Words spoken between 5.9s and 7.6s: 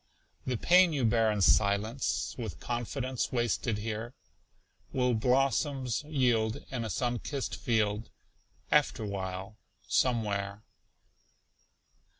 yield in a sun kissed